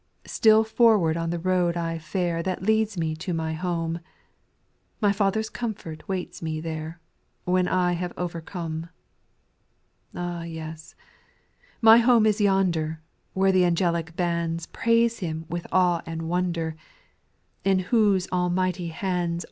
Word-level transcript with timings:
Still 0.25 0.63
forward 0.63 1.15
on 1.15 1.29
the 1.29 1.37
road 1.37 1.77
I 1.77 1.99
fare 1.99 2.41
That 2.41 2.63
leads 2.63 2.97
me 2.97 3.15
to 3.17 3.35
my 3.35 3.53
home: 3.53 3.99
My 4.99 5.11
Father's 5.11 5.47
comfort 5.51 6.07
waits 6.09 6.41
me 6.41 6.59
there, 6.59 6.99
When 7.43 7.67
I 7.67 7.91
have 7.93 8.11
overcome. 8.17 8.85
6. 8.85 8.91
Ah, 10.15 10.41
yes 10.41 10.95
I 10.97 11.05
my 11.83 11.97
home 11.99 12.25
is 12.25 12.41
yonder. 12.41 12.99
Where 13.35 13.49
all 13.49 13.53
the 13.53 13.63
angelic 13.63 14.15
bands 14.15 14.65
Praise 14.65 15.19
Him 15.19 15.45
with 15.49 15.67
awe 15.71 16.01
and 16.07 16.21
Nvotvdct^ 16.23 16.77
In 17.63 17.77
whose 17.93 18.27
Almighty 18.31 18.89
\iai\da 18.89 18.95
SPIRITUAL 18.95 19.27
SONGS. 19.27 19.39